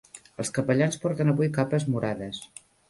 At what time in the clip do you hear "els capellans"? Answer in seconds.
0.43-0.97